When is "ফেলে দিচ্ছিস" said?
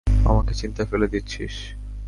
0.91-1.55